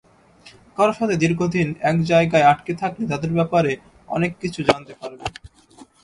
কারো 0.77 0.93
সাথে 0.99 1.15
দীর্ঘদিন 1.23 1.67
এক 1.89 1.97
জায়গায় 2.03 2.47
আটকে 2.51 2.73
থাকলে 2.81 3.03
তাদের 3.11 3.31
ব্যাপারে 3.37 3.71
অনেক 4.09 4.31
কিছু 4.41 4.59
জানতে 4.69 4.93
পারবে। 5.01 5.25